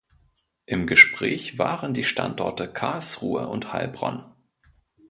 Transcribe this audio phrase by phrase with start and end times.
[0.65, 4.23] Im Gespräch waren die Standorte Karlsruhe und Heilbronn.